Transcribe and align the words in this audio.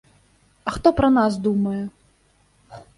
А 0.67 0.73
хто 0.77 0.93
пра 1.01 1.09
нас 1.19 1.39
думае? 1.47 1.83